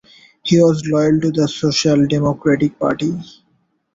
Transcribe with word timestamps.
He 0.41 0.59
was 0.59 0.83
loyal 0.87 1.19
to 1.21 1.31
the 1.31 1.47
Social 1.47 2.07
Democratic 2.07 2.79
Party. 2.79 3.13